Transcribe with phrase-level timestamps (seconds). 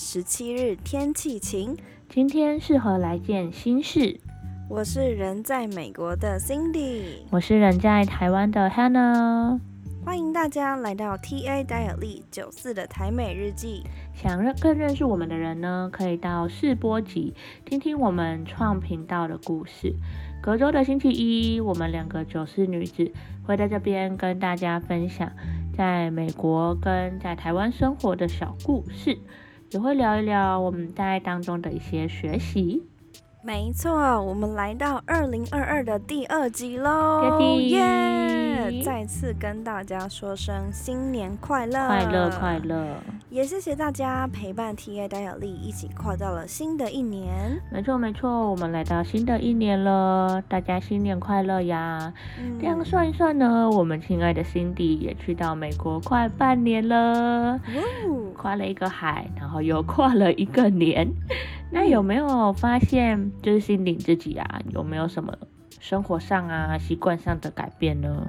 [0.00, 1.76] 十七日，天气晴。
[2.08, 4.18] 今天适合来件心事。
[4.66, 9.60] 我是人在美国的 Cindy，我是人在台湾的 Hannah。
[10.02, 13.84] 欢迎大家来到 TA Daily 九四的台美日记。
[14.14, 17.34] 想认更认识我们的人呢，可以到试播集
[17.66, 19.94] 听听我们创频道的故事。
[20.40, 23.12] 隔周的星期一，我们两个九四女子
[23.44, 25.30] 会在这边跟大家分享
[25.76, 29.18] 在美国跟在台湾生活的小故事，
[29.70, 32.82] 也会聊一聊我们在当中的一些学习。
[33.42, 37.40] 没错，我们来到二零二二的第二集喽！
[37.60, 38.39] 耶！
[38.82, 42.86] 再次跟大家说声新年快乐，快乐快乐！
[43.28, 47.60] 也谢谢大家陪伴 T A 戴小丽一起跨到了新的一年。
[47.70, 52.12] 没错没错，我们来到新的一年了，大家新年快乐呀！
[52.60, 57.60] 这样算一算呢，我们亲爱的 Cindy 也去到美国快半年了，
[58.34, 61.08] 跨了一个海，然后又跨了一个年。
[61.70, 65.32] 那有没有发现，就是心灵自己啊，有没有什么
[65.78, 68.26] 生活上啊、习惯上的改变呢？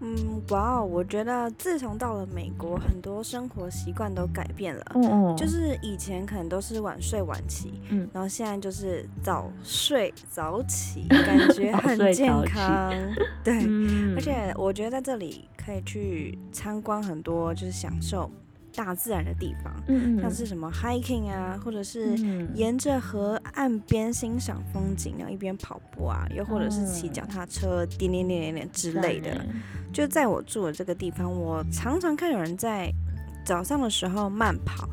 [0.00, 4.84] 嗯，哇，我觉得自从到了美国，很多生活习惯都改变了。
[4.96, 12.92] 嗯嗯，就是以前可能都是晚睡晚起，嗯，然后现在就是早睡早起， 感觉很健康。
[13.42, 13.54] 对，
[14.14, 18.30] 而且我觉得在这里可以去参观很多，就是享受。
[18.74, 19.72] 大自然的地方，
[20.20, 22.16] 像是什么 hiking 啊，或者是
[22.54, 29.44] 沿着河岸边欣赏风景，然后一边跑步啊，又或者是骑脚踏车点点点点点之类的。
[29.92, 32.92] 就在我住的这个地方，我常常看有人在
[33.44, 34.88] 早上的时候慢跑。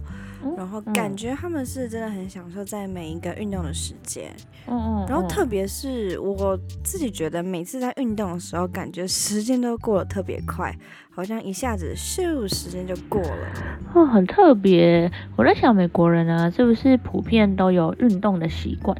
[0.57, 4.31] 然后感觉他们是真的很享受在每一个运动的时间，
[4.67, 10.75] 嗯嗯，然后特别是我自己觉得每次在运动的时候，感觉时间都过得特别快，
[11.09, 13.53] 好像一下子咻时间就过了，
[13.93, 15.11] 哦，很特别。
[15.35, 18.95] 我在想美国人啊，是不是普遍都有运动的习惯？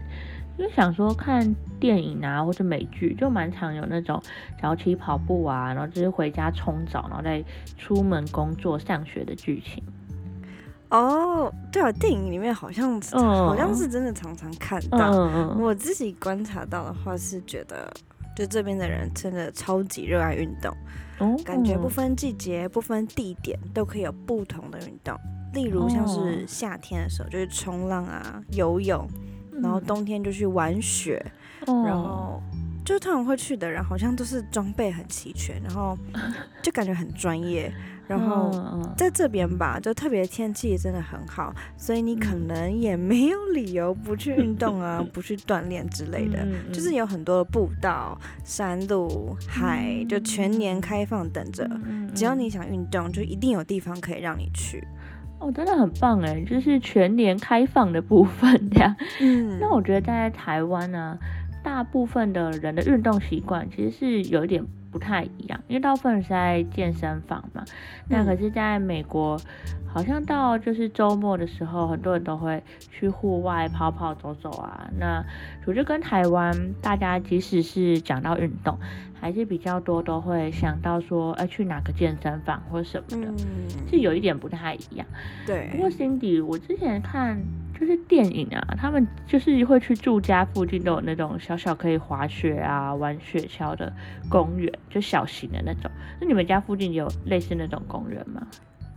[0.58, 4.22] 因为想说看电影啊或者美剧，就蛮常有那种
[4.62, 7.44] 早起跑步啊，然后就是回家冲澡，然后再
[7.78, 9.82] 出门工作上学的剧情。
[10.92, 15.10] 哦，对啊，电影里面好像好像是真的常常看到。
[15.58, 17.92] 我自己观察到的话是觉得，
[18.36, 20.76] 就这边的人真的超级热爱运动，
[21.46, 25.18] 感觉不分季节、不分地点都可以有不同的运动。
[25.54, 29.08] 例如像是夏天的时候就是冲浪啊、游泳，
[29.62, 31.26] 然后冬天就去玩雪，
[31.66, 32.42] 然后
[32.84, 35.98] 就他们会去的人好像都是装备很齐全，然后
[36.62, 37.74] 就感觉很专业。
[38.12, 38.52] 然后
[38.98, 46.46] 在这边吧，就特别天气真的很好，所以你可能也没有理由不去运动啊， 不去锻炼之类的。
[46.74, 51.66] 就是有很多的步道、山路、海，就全年开放等着。
[52.14, 54.86] 只要你想运动，就一定有地方可以让你去。
[55.40, 58.94] 哦，真的很棒哎，就是全年开放的部分这样。
[59.22, 61.18] 嗯，那我觉得在台湾呢，
[61.64, 64.62] 大部分的人的运动习惯其实是有一点。
[64.92, 67.64] 不太一样，因为大部分是在健身房嘛。
[68.10, 69.40] 那可是在美国，
[69.94, 74.90] 好像到就是周末的时候，很多人都会去户外跑跑走走啊。
[74.98, 75.24] 那
[75.66, 78.78] 我觉得跟台湾大家即使是讲到运动，
[79.20, 83.34] 还是比较多都会想到说，哎，去哪个健身房或什么的，
[83.90, 85.06] 是有一点不太一样。
[85.46, 85.70] 对。
[85.72, 87.40] 不过 Cindy，我之前看。
[87.80, 93.92] 就是电影啊，他们就是会去住家附近都有那种小小可以滑雪啊、玩雪橇的
[94.30, 95.90] 公园，就小型的那种。
[96.20, 98.46] 那你们家附近有类似那种公园吗？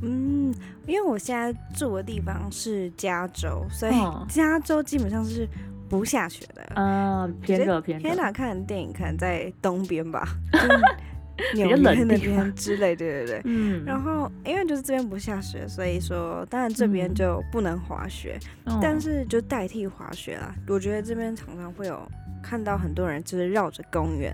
[0.04, 0.54] 嗯，
[0.86, 3.94] 因为我现在住的地方是加州，所以
[4.28, 5.48] 加州基本上是
[5.88, 6.62] 不下雪的。
[6.76, 8.02] 嗯，偏热偏热。
[8.02, 10.28] 天哪，看电影可能在东边吧。
[11.54, 18.38] 纽约那边之类，对对对，嗯，然后因为就是这边不下雪，所以说当然这边就不能滑雪，
[18.80, 20.54] 但是就代替滑雪啦。
[20.68, 22.00] 我觉得这边常常会有
[22.40, 24.32] 看到很多人就是绕着公园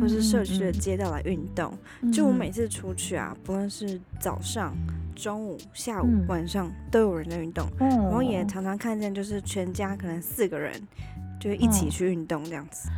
[0.00, 1.72] 或是社区的街道来运动。
[2.12, 4.76] 就我每次出去啊，不论是早上、
[5.16, 8.42] 中午、下午、晚上，都有人在运动，然后也。
[8.52, 10.74] 常常看见就是全家可能四个人
[11.40, 12.90] 就一起去运动这样子。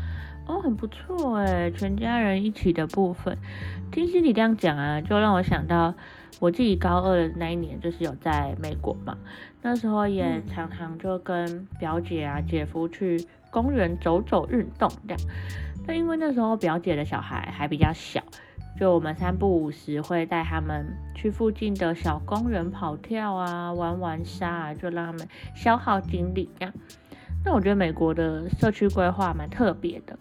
[0.46, 3.37] 哦，很不错哎，全家人一起的部分，
[3.91, 5.94] 听心你这样讲啊，就让我想到
[6.38, 9.17] 我自己高二的那一年，就是有在美国嘛，
[9.62, 15.20] 那时候也常常就跟表姐啊、姐夫去公园走走运动这样。
[15.87, 18.23] 但因为那时候表姐的小孩还比较小，
[18.79, 26.75] 就我们三不五时会带他们去附近的小公园跑跳啊、玩玩沙啊，就让他们消耗精力这样。
[27.44, 30.19] 那我觉得美国的社区规划蛮特别的，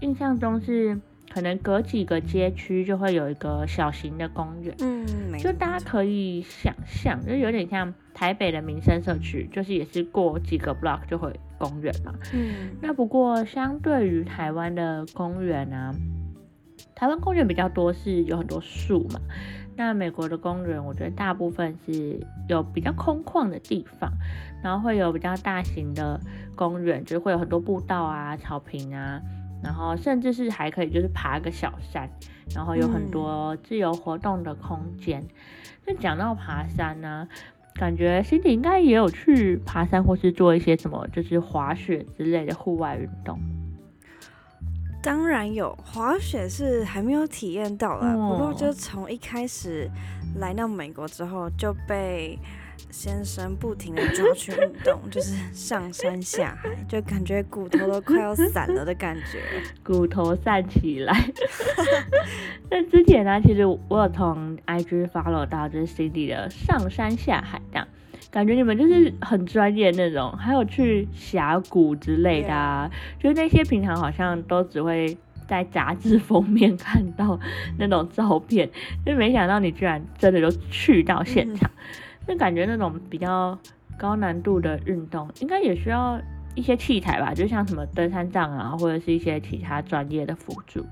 [0.00, 1.00] 印象中是
[1.32, 5.06] 可能隔几个街区就会有一个小型的公园，嗯，
[5.38, 12.12] 就大家可以想象，就有点像台北的民生社区，就是也是过几个 block 就会公园嘛。
[12.34, 15.94] 嗯，那不过相对于台湾的公园啊，
[16.96, 19.20] 台湾公园比较多是有很多树嘛。
[19.76, 24.10] 那美国的公园，我觉得大部分是有比较空旷的地方，
[24.64, 26.18] 然后会有比较大型的
[26.54, 29.20] 公园，就是会有很多步道啊、草坪啊。
[29.62, 32.08] 然后甚至是还可以，就是爬个小山，
[32.54, 35.22] 然后有很多自由活动的空间。
[35.86, 37.28] 那讲到爬山呢，
[37.74, 43.38] 感觉 Cindy 应该也有去爬山，或是做一些什么，就是滑雪之类的户外运动。
[45.06, 49.88] 当然有，滑雪是还没有体验到了，不过就从一开始
[50.40, 52.36] 来到美国之后就被。
[52.90, 59.42] 先生不停的抓去运动，就是上山下海，就感觉骨头都快要散了的感觉，
[59.84, 61.12] 骨头散起来。
[62.70, 67.88] 那之前呢，其实我有从 IG follow 到就是 Cindy 的上山下海这样，
[68.36, 75.16] 感觉你们就是很专业那种，还有去峡谷之类的啊，就是那些平常好像都只会
[75.48, 77.40] 在杂志封面看到
[77.78, 78.68] 那种照片，
[79.06, 81.70] 就没想到你居然真的就去到现场。
[82.26, 83.58] 那感觉那种比较
[83.96, 86.20] 高难度的运动，应该也需要
[86.54, 90.84] 一些器材吧，就像什么登山杖啊，或者是一些其他专业的辅助。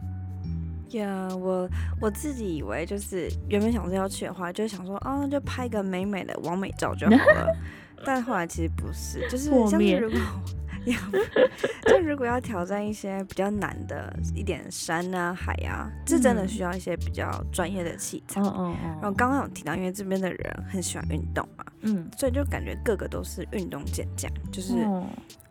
[0.99, 1.69] 呀，我
[2.00, 7.56] 我自己以为就是原本想说要去的话，就想说啊，那就拍个美美的完美照就好了。
[8.05, 10.19] 但后来其实不是，就是像是如果。
[11.86, 18.40] 就如果要挑战一些比较难的一点山啊海啊，这真的需要一些比较专业的器材。
[18.40, 18.90] 嗯嗯嗯。
[19.00, 24.75] 然后刚刚有提到，因为这边的人很喜欢运动嘛，嗯，所以就感觉个个都是运动健将，就是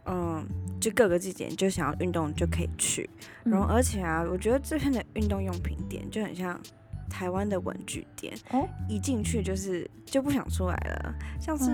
[0.05, 0.45] 嗯，
[0.81, 3.09] 就各个季节就想要运动就可以去。
[3.43, 6.59] 然后而且啊，我觉得这边的运动用品店就很像。
[7.13, 8.33] 台湾的文具店，
[8.89, 11.13] 一进去就是就不想出来了。
[11.39, 11.69] 像是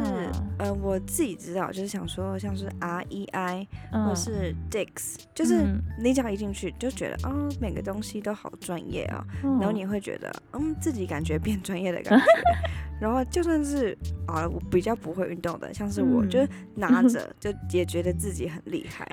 [0.58, 5.64] 呃，我自己知道，就是想说，像是 R E I 或是 Dix，就是
[5.98, 9.26] 你只要一进去就觉得，哦，每个东西都好专业啊。
[9.42, 12.26] 然后你会觉得，嗯，自己感觉变专业的感觉。
[13.00, 13.98] 然后就算是
[14.28, 19.10] 啊，我比较不会运动的，像是我，就是拿着就也觉得自己很厉害，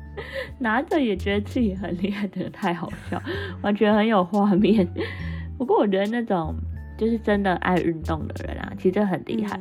[0.58, 3.22] 拿着也觉得自己很厉害，真的太好笑，
[3.60, 4.88] 完全很有画面。
[5.58, 6.54] 不过我觉得那种
[6.96, 9.60] 就是真的爱运动的人啊，其实很厉害。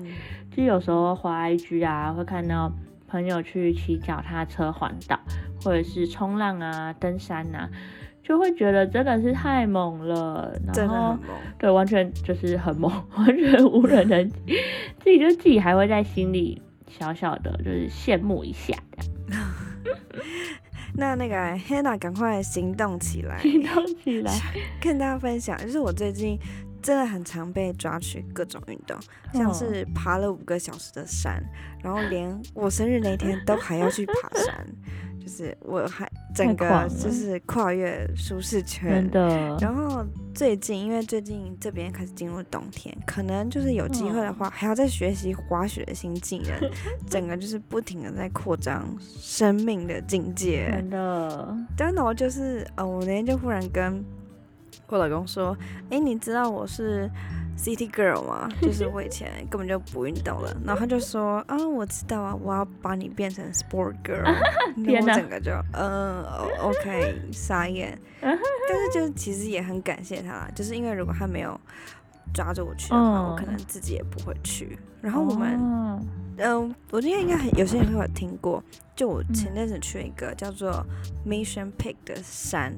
[0.55, 2.71] 就有时候滑 IG 啊，会看到
[3.07, 5.19] 朋友去骑脚踏车环岛，
[5.63, 7.69] 或者是冲浪啊、登山啊，
[8.23, 10.59] 就会觉得真的是太猛了。
[10.73, 11.17] 然后
[11.59, 14.57] 对，完全就是很猛， 完全无人能及。
[14.99, 18.75] 自己就自己还会在心里小小的，就是羡慕一下
[20.94, 23.39] 那那个 Hannah，赶快行动起来！
[23.42, 24.34] 行动起来，
[24.81, 26.39] 跟大家分享，就是我最近
[26.81, 28.98] 真的很常被抓去各种运动，
[29.34, 31.44] 像是爬了五个小时的山，
[31.84, 34.66] 然后连我生日那天都还要去爬山。
[35.19, 39.06] 就是我还整个就是跨越舒适圈，
[39.60, 39.96] 然后
[40.38, 46.72] 最近因为最近这边开始进入冬天，可能就是有机会的话，还要再学习滑雪的新技能，
[47.10, 50.69] 整个就是不停的在扩张生命的境界。
[50.69, 54.06] 真的，真的，我就是呃，我那天就忽然跟
[54.90, 55.57] 我老公说，
[55.90, 57.09] 哎，你知道我是。
[57.57, 64.21] City Girl 嘛， 就是我以前根本就不运动了，然后他就说啊，我知道啊，我要把你变成 Sport Girl，
[64.85, 66.23] 然后我整个就嗯
[66.61, 67.97] ，OK，傻眼。
[68.21, 71.59] 但是就其实也很感谢他，就是因为如果他没有
[72.34, 74.78] 抓着我去的话，我可能自己也不会去。
[75.02, 75.60] 然后我们，
[76.38, 78.64] 嗯，我今天应该很有些人会有听过。
[78.96, 80.84] 就我前阵子去一个叫做
[81.26, 82.74] Mission Peak 的山，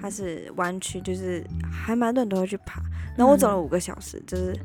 [0.00, 2.80] 它是弯曲，就是还蛮多人都会去爬。
[3.16, 4.56] 然后我走了五个小时，就是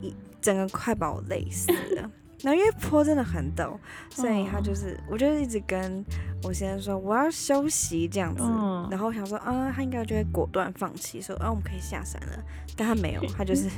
[0.00, 2.10] 一整个快把我累死了。
[2.44, 3.76] 然后因为坡真的很陡，
[4.10, 6.04] 所以他就是，我就一直跟
[6.42, 8.42] 我先生说我要休息这样子。
[8.90, 12.44] 然后想说啊，他应该就会果断放弃，说啊我们可以下山了。
[12.76, 13.68] 但他没有，他就 是。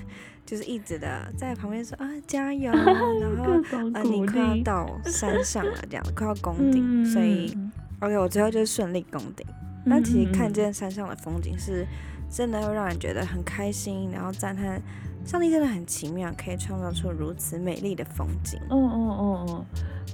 [0.47, 3.55] 就是一直的在旁边说啊加油， 然后
[3.93, 7.53] 啊你快要到 山上了，这样快要攻顶，所以
[7.99, 9.45] OK 我最后就顺利攻顶。
[9.85, 11.85] 那其实看见山上的风景是
[12.31, 14.81] 真的会让人觉得很开心，然后赞叹
[15.27, 18.59] 上帝真的很奇妙，可以创造出如此美丽的风景。
[18.71, 19.65] 嗯嗯嗯嗯，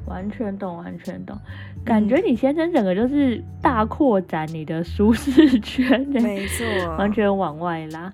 [0.07, 1.39] 完全懂，完全懂。
[1.85, 6.65] 感觉你先生整个就是大扩展你的舒适圈，没错，
[6.97, 8.13] 完全往外拉。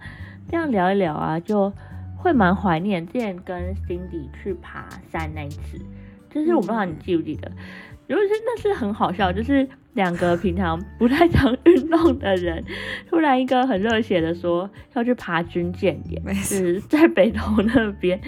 [0.51, 1.73] 这样聊一聊啊，就。
[2.21, 5.79] 会蛮怀念之前跟 Cindy 去爬山那一次，
[6.29, 7.49] 就就是我不知道你记不记得，
[8.09, 12.65] 如果是那是很好笑，就是两个平常不太常运动的人，
[13.09, 18.21] 突然一个很热血的说要去爬军舰点，是在北投那边。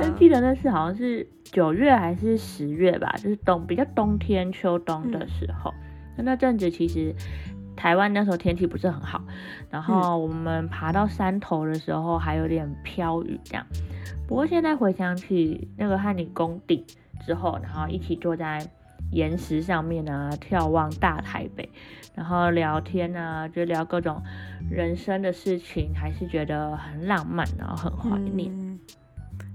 [0.00, 5.72] 那记得那次好像是九月还是十月吧，就是冬比较冬天秋冬的时候，
[6.16, 7.14] 那那阵子其实。
[7.76, 9.24] 台湾那时候天气不是很好，
[9.70, 13.64] 然后我们爬到山头的时候还有点飘雨这样。
[14.28, 16.84] 不过现在回想起那个和你攻顶
[17.24, 18.68] 之后，然后一起坐在
[19.12, 21.68] 岩石上面啊，眺望大台北，
[22.14, 24.22] 然后聊天啊，就聊各种
[24.70, 28.78] 人生的事情，还是觉得很浪漫，然后很怀念。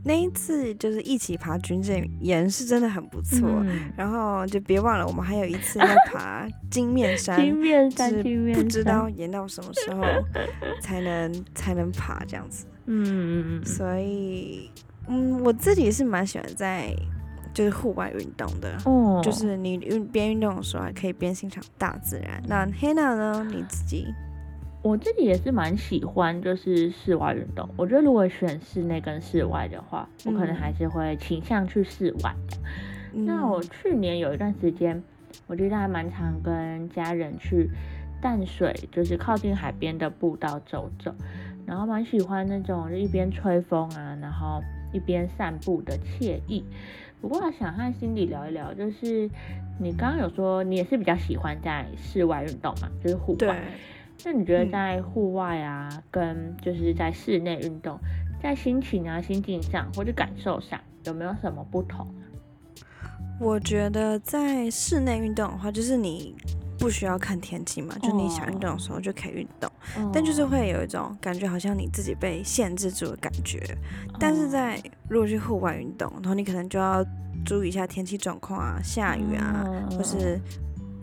[0.07, 3.49] 那一次就是一起爬军舰岩是真的很不错，
[3.97, 8.13] 然后就别忘了我们还有一次要爬金面山， 金面山，
[8.53, 10.03] 不知道延到什么时候
[10.79, 12.67] 才能才能爬这样子。
[12.85, 13.65] 嗯嗯嗯。
[13.65, 14.69] 所以，
[15.07, 16.95] 嗯，我自己是蛮喜欢在
[17.55, 22.43] 就是户外运动的，哦，就是你运边运动的时候还可以边欣赏大自然。
[22.47, 23.47] 那 Hannah 呢？
[23.49, 24.13] 你自己？
[24.83, 27.67] 我自己也是蛮喜欢，就是室外运动。
[27.77, 32.35] 我觉得如果选室内跟室外的话，我可能还是会倾向去室外。
[33.13, 35.01] 那我去年有一段时间，
[35.47, 37.71] 我记得还蛮常跟家人去
[38.21, 41.15] 淡水，就是靠近海边的步道走走，
[41.65, 44.61] 然后蛮喜欢那种就一边吹风啊，然后
[44.93, 46.63] 一边散步的惬意。
[47.25, 49.27] 不过想和心里聊一聊，就是
[49.79, 53.59] 你刚刚有说你也是比较喜欢在室外运动嘛，就是户外。
[54.23, 57.99] 那你觉得在户外啊，跟就是在室内运动，
[58.43, 62.05] 在心情啊、心境上或者感受上，有没有什么不同？
[63.39, 66.35] 我觉得在室内运动的话，就是你
[66.77, 69.71] 不需要看天气嘛，就你想运动的时候就可以运动，
[70.13, 73.59] 但就是会有一种感觉，好像你自己被限制住的感觉。
[74.19, 77.05] 但是在如果去户外运动，然后你可能就要
[77.45, 80.39] 注意一下天气状况啊，下雨啊，或是。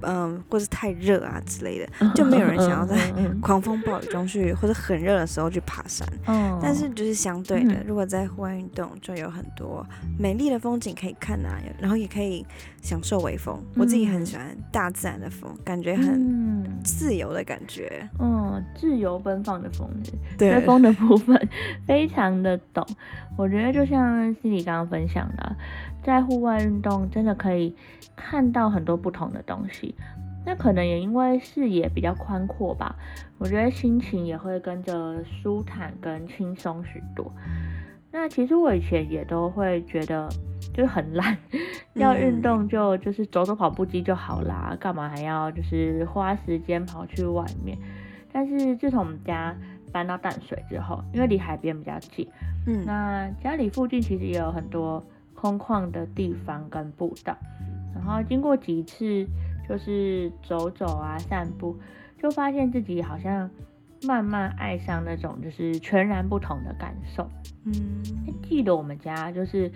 [0.03, 2.97] 嗯，或是太热啊之类的，就没有人想要在
[3.41, 6.07] 狂风暴雨中去，或者很热的时候去爬山。
[6.27, 9.85] 嗯，但是就是相对的，如果在户外运动，就有很多
[10.19, 12.45] 美丽的风景可以看啊，然后也可以
[12.83, 13.59] 享受微风。
[13.77, 18.09] 我自己很喜欢大自然的风，感觉很自由的感觉。
[18.19, 19.89] 嗯，自由奔放的风，
[20.37, 21.49] 对风的部分
[21.87, 22.87] 非常的懂。
[23.37, 25.57] 我觉得就像西里刚刚分享的。
[26.03, 27.75] 在户外运动真的可以
[28.17, 29.95] 看到很多不同的东西，
[30.45, 32.97] 那可能也因为视野比较宽阔吧，
[33.39, 37.33] 我觉得心情也会跟着舒坦跟轻松许多。
[38.11, 40.29] 那其实我以前也都会觉得
[40.75, 41.39] 就是很懒，
[41.95, 47.79] 要运动就就是走走跑步机就好啦，干嘛还要就是花时间跑去外面？
[48.33, 49.57] 但是自从我们家
[49.93, 52.29] 搬到淡水之后，因为离海边比较近，
[52.67, 55.03] 嗯，那家里附近其实也有很多。
[55.43, 57.37] 空旷的地方跟步道，
[57.93, 59.27] 然后经过几次
[59.69, 61.77] 就是走走啊散步，
[62.23, 63.51] 就发现自己好像
[64.07, 67.29] 慢慢爱上那种就是全然不同的感受。
[67.65, 67.75] 嗯，
[68.49, 69.69] 记得我们家就是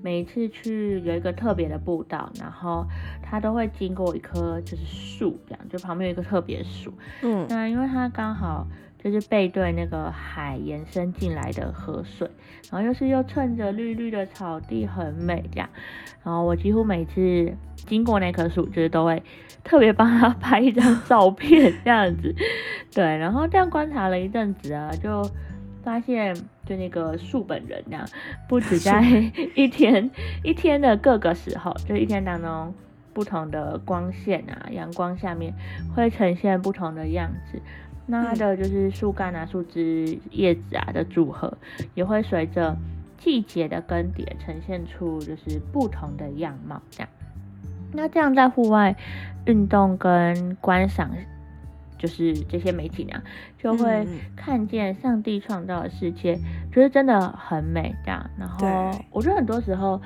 [0.00, 2.86] 每一次去有一个特别的步道，然后
[3.20, 6.92] 它都会经过一棵就是树，这样就旁边有一个特别树。
[7.24, 8.68] 嗯，那因为它刚好。
[9.10, 12.28] 就是背对那个海延伸进来的河水，
[12.70, 15.68] 然后又是又趁着绿绿的草地很美这样，
[16.22, 17.54] 然后我几乎每次
[17.86, 19.22] 经过那棵树，就是都会
[19.64, 22.34] 特别帮他 拍一张照片这样子，
[22.94, 25.28] 对，然后这样观察了一阵子啊，就
[25.82, 26.34] 发现
[26.66, 28.06] 就那个树本人这样，
[28.48, 29.02] 不止在
[29.56, 30.10] 一天
[30.42, 32.74] 一天的各个时候，就一天当中
[33.14, 35.54] 不同的光线啊阳光下面
[35.94, 37.60] 会呈现不同的样子。
[38.10, 41.56] 那它的就是树干啊、树枝、叶子啊的组合，
[41.94, 42.74] 也会随着
[43.18, 46.80] 季节的更迭，呈现出就是不同的样貌。
[46.90, 47.08] 这样，
[47.92, 48.96] 那这样在户外
[49.44, 51.10] 运动跟观赏，
[51.98, 53.22] 就是这些美景啊，
[53.58, 56.38] 就会看见上帝创造的世界，
[56.72, 57.94] 觉得真的很美。
[58.04, 60.00] 这样，然后我觉得很多时候。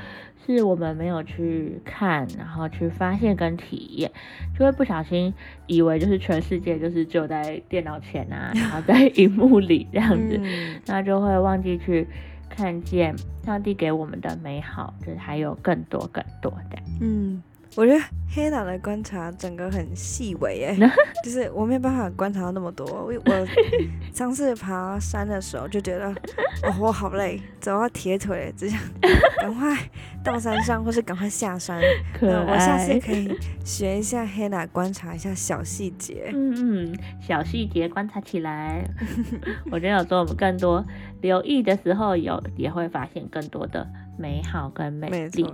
[0.44, 4.10] 是我们没有去看，然后去发现跟体验，
[4.58, 5.32] 就会不小心
[5.68, 10.40] 以为就是全世界就是只有在电脑前啊， 然后在荧幕里这样子，
[10.86, 12.08] 那就会忘记去
[12.50, 16.76] 看见上帝给我们的美好，就是还有更多更多的。
[17.00, 17.40] 嗯。
[17.74, 20.90] 我觉得黑岛的观察整个很细微诶，
[21.24, 22.86] 就是我没有办法观察到那么多。
[22.86, 23.46] 我我
[24.12, 26.08] 上次爬山的时候就觉得，
[26.62, 28.78] 哦，我好累，走到铁腿，只想
[29.40, 29.76] 赶快
[30.22, 31.80] 到山上，或是赶快下山。
[32.20, 36.30] 我下次可以学一下黑娜观察一下小细节。
[36.34, 38.84] 嗯嗯，小细节观察起来，
[39.70, 40.84] 我觉得有时候我们更多
[41.22, 43.86] 留意的时候，有也会发现更多的
[44.18, 45.46] 美好跟美丽。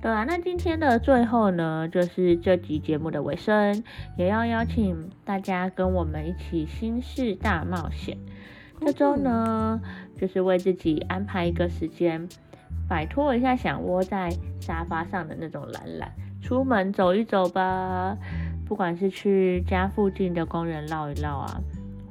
[0.00, 3.82] 对啊，那今天的最后呢，就是这集节目的尾声，
[4.16, 8.16] 也要邀请大家跟我们一起心事大冒险。
[8.80, 9.80] 这周呢，
[10.16, 12.28] 就是为自己安排一个时间，
[12.88, 18.16] 摆脱一下想窝在沙发上的那种懒懒，出门走一走吧。
[18.68, 21.60] 不管是去家附近的公园绕一绕啊，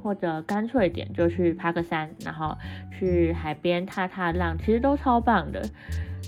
[0.02, 2.54] 或者干脆点就去爬个山，然后
[2.98, 5.62] 去海边踏踏浪，其实都超棒的。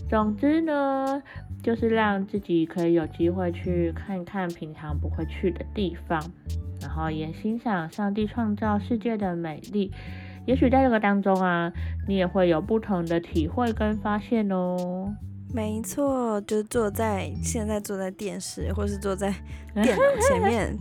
[0.09, 1.23] 总之呢。
[1.62, 6.23] 就是让自己可以有机会去看看平常不会去的地方，
[6.81, 9.93] 然后也欣赏上帝创造世界的美丽。
[10.47, 11.73] 也许在这个当中啊，
[12.09, 15.14] 你也会有不同的体会跟发现哦。
[15.52, 19.35] 没错，就是坐在现在坐在电视，或是坐在
[19.75, 20.76] 电脑前面。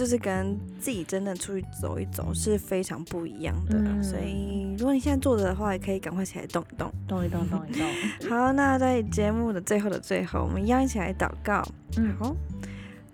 [0.00, 7.86] 就是跟自己真的出去走一走是非常不一样的，所以如果你现在坐着的话，也可以赶快起来动一动，动一动，动一动。
[8.30, 11.62] 好，那在节目的最后的最后，我们一样一起来祷告。
[11.98, 12.34] 嗯，好，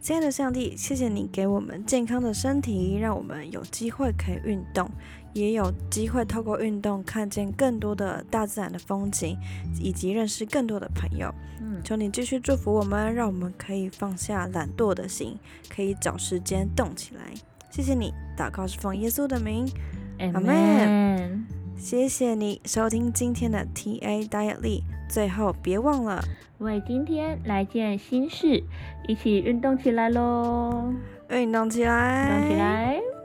[0.06, 4.88] 亲爱的上帝，谢谢你给我们健康的身体，让我们有机会可以运动。
[5.32, 9.36] 也有机会透过运动看见更多的大自然的风景，
[9.80, 11.34] 以及认识更多的朋友。
[11.60, 15.36] 嗯，求你继续祝福我们，让我们可以放下懒惰的心，
[15.68, 17.34] 可以找时间动起来。
[17.68, 19.68] 谢谢你，祷告是奉耶稣的名，
[20.32, 21.44] 阿门。
[21.76, 26.22] 谢谢你收听今天的 T A Daily，最后别忘了
[26.58, 28.64] 为今天来件新事，
[29.06, 30.92] 一起运动起来喽！
[31.30, 33.15] 运动起来，运动起来。